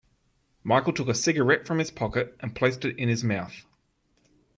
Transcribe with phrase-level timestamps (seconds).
[0.63, 3.67] Michael took a cigarette from his pocket and placed it in his mouth.